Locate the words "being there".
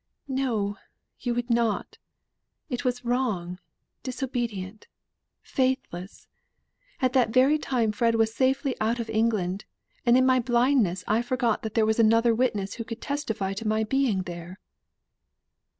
13.83-14.59